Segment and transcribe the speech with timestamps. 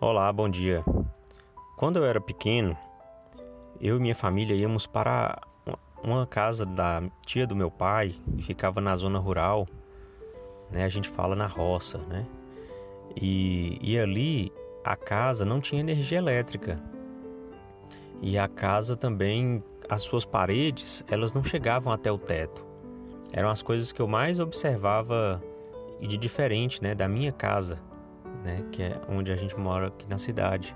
[0.00, 0.84] Olá, bom dia.
[1.76, 2.76] Quando eu era pequeno,
[3.80, 5.40] eu e minha família íamos para
[6.02, 9.68] uma casa da tia do meu pai, que ficava na zona rural,
[10.68, 10.84] né?
[10.84, 12.26] A gente fala na roça, né?
[13.16, 14.52] E, e ali
[14.84, 16.82] a casa não tinha energia elétrica.
[18.20, 22.66] E a casa também, as suas paredes, elas não chegavam até o teto.
[23.32, 25.40] Eram as coisas que eu mais observava
[26.00, 27.78] e de diferente, né, da minha casa,
[28.42, 30.74] né, que é onde a gente mora aqui na cidade,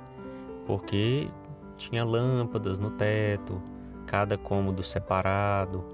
[0.66, 1.28] porque
[1.76, 3.60] tinha lâmpadas no teto,
[4.06, 5.84] cada cômodo separado,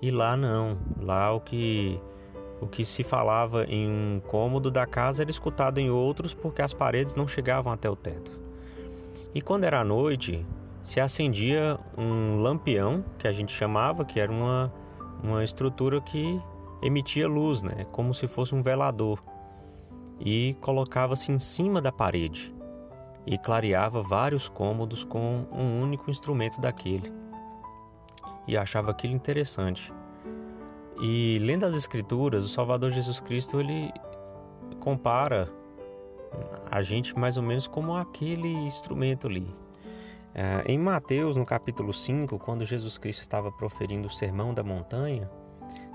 [0.00, 2.00] e lá não, lá o que
[2.60, 6.74] o que se falava em um cômodo da casa era escutado em outros porque as
[6.74, 8.38] paredes não chegavam até o teto.
[9.34, 10.46] E quando era noite,
[10.82, 14.70] se acendia um lampião, que a gente chamava, que era uma,
[15.22, 16.38] uma estrutura que
[16.82, 19.22] emitia luz, né, como se fosse um velador
[20.20, 22.54] e colocava-se em cima da parede
[23.26, 27.12] e clareava vários cômodos com um único instrumento daquele.
[28.46, 29.92] E achava aquilo interessante.
[31.00, 33.92] E lendo as escrituras, o Salvador Jesus Cristo ele
[34.80, 35.50] compara
[36.70, 39.46] a gente mais ou menos como aquele instrumento ali.
[40.34, 45.28] É, em Mateus, no capítulo 5, quando Jesus Cristo estava proferindo o sermão da montanha,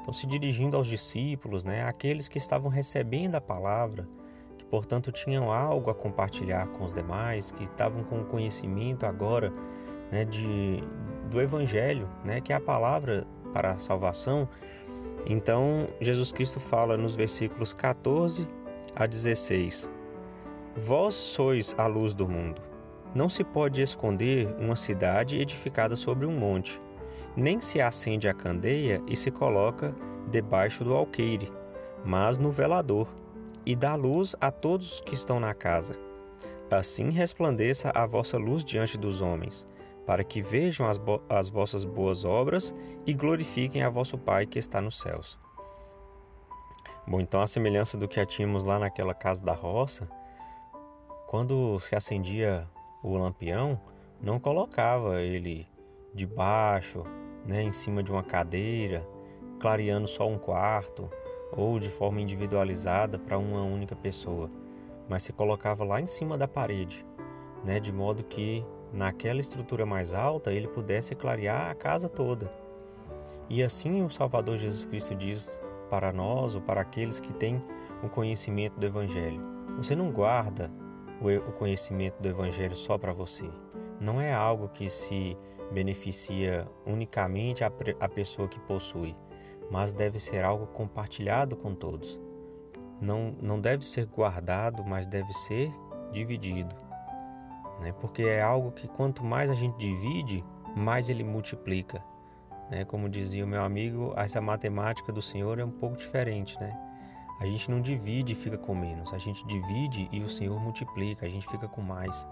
[0.06, 4.08] então, se dirigindo aos discípulos, né, aqueles que estavam recebendo a palavra,
[4.56, 9.52] que portanto tinham algo a compartilhar com os demais, que estavam com conhecimento agora
[10.12, 10.84] né, de,
[11.32, 14.48] do Evangelho, né, que é a palavra para a salvação.
[15.26, 18.48] Então, Jesus Cristo fala nos versículos 14
[18.96, 19.90] a 16:
[20.86, 22.62] Vós sois a luz do mundo.
[23.16, 26.80] Não se pode esconder uma cidade edificada sobre um monte
[27.36, 29.94] nem se acende a candeia e se coloca
[30.30, 31.52] debaixo do alqueire,
[32.04, 33.08] mas no velador,
[33.66, 35.96] e dá luz a todos que estão na casa.
[36.70, 39.68] Assim resplandeça a vossa luz diante dos homens,
[40.06, 42.74] para que vejam as, as vossas boas obras
[43.06, 45.40] e glorifiquem a vosso Pai que está nos céus.
[47.08, 50.08] Bom, então a semelhança do que tínhamos lá naquela casa da roça,
[51.28, 52.68] quando se acendia
[53.04, 53.80] o lampião,
[54.22, 55.68] não colocava ele
[56.14, 57.04] debaixo
[57.46, 59.08] né, em cima de uma cadeira,
[59.60, 61.10] clareando só um quarto
[61.56, 64.50] ou de forma individualizada para uma única pessoa,
[65.08, 67.06] mas se colocava lá em cima da parede,
[67.64, 72.52] né, de modo que naquela estrutura mais alta ele pudesse clarear a casa toda.
[73.50, 77.62] E assim o Salvador Jesus Cristo diz para nós ou para aqueles que têm
[78.04, 79.40] o conhecimento do Evangelho:
[79.78, 80.72] você não guarda
[81.22, 83.50] o conhecimento do Evangelho só para você.
[84.00, 85.38] Não é algo que se
[85.72, 89.16] beneficia unicamente a, a pessoa que possui,
[89.70, 92.20] mas deve ser algo compartilhado com todos.
[93.02, 95.72] Não, não deve ser guardado, mas deve ser
[96.12, 96.76] dividido.
[97.80, 97.94] Né?
[98.00, 100.44] Porque é algo que quanto mais a gente divide,
[100.76, 102.04] mais ele multiplica.
[102.70, 102.86] Né?
[102.86, 106.58] Como dizia o meu amigo, essa matemática do Senhor é um pouco diferente.
[106.60, 106.78] Né?
[107.40, 111.26] A gente não divide e fica com menos, a gente divide e o Senhor multiplica,
[111.26, 112.28] a gente fica com mais.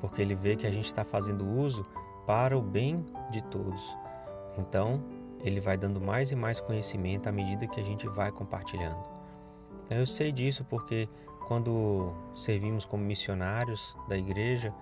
[0.00, 1.86] Porque ele vê que a gente está fazendo uso
[2.26, 3.96] para o bem de todos.
[4.58, 5.02] Então,
[5.40, 8.98] ele vai dando mais e mais conhecimento à medida que a gente vai compartilhando.
[9.84, 11.08] Então, eu sei disso porque
[11.46, 14.72] quando servimos como missionários da igreja,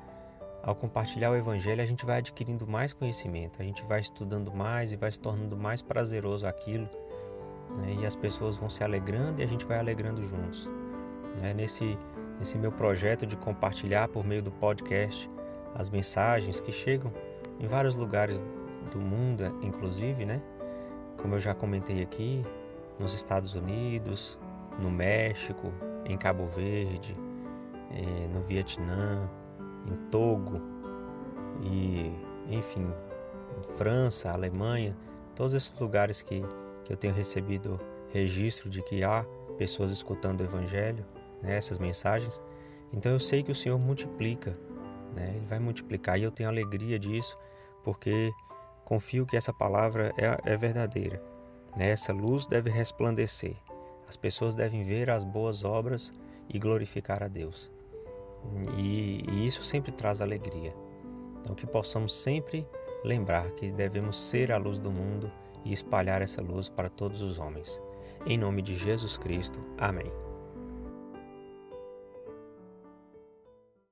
[0.62, 4.92] ao compartilhar o evangelho, a gente vai adquirindo mais conhecimento, a gente vai estudando mais
[4.92, 6.88] e vai se tornando mais prazeroso aquilo.
[7.78, 7.96] Né?
[8.00, 10.68] E as pessoas vão se alegrando e a gente vai alegrando juntos.
[11.40, 11.52] Né?
[11.52, 11.98] Nesse,
[12.38, 15.28] nesse meu projeto de compartilhar por meio do podcast
[15.74, 17.12] as mensagens que chegam
[17.62, 18.42] em vários lugares
[18.90, 20.42] do mundo, inclusive, né?
[21.16, 22.44] Como eu já comentei aqui,
[22.98, 24.38] nos Estados Unidos,
[24.80, 25.72] no México,
[26.04, 27.16] em Cabo Verde,
[27.92, 29.28] eh, no Vietnã,
[29.86, 30.60] em Togo
[31.62, 32.12] e,
[32.50, 32.86] enfim,
[33.76, 34.96] França, Alemanha,
[35.34, 36.42] todos esses lugares que,
[36.84, 37.78] que eu tenho recebido
[38.12, 39.24] registro de que há
[39.56, 41.04] pessoas escutando o Evangelho,
[41.42, 42.40] né, essas mensagens.
[42.92, 44.52] Então eu sei que o Senhor multiplica,
[45.14, 47.38] né, Ele vai multiplicar e eu tenho alegria disso
[47.84, 48.32] porque
[48.84, 51.22] confio que essa palavra é, é verdadeira.
[51.76, 51.90] Né?
[51.90, 53.56] Essa luz deve resplandecer.
[54.08, 56.12] As pessoas devem ver as boas obras
[56.48, 57.70] e glorificar a Deus.
[58.76, 60.74] E, e isso sempre traz alegria.
[61.40, 62.66] Então, que possamos sempre
[63.04, 65.30] lembrar que devemos ser a luz do mundo
[65.64, 67.80] e espalhar essa luz para todos os homens.
[68.26, 69.58] Em nome de Jesus Cristo.
[69.78, 70.31] Amém.